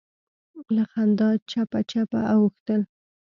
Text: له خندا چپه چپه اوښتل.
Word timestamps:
له 0.75 0.83
خندا 0.91 1.29
چپه 1.51 1.79
چپه 1.91 2.19
اوښتل. 2.33 2.81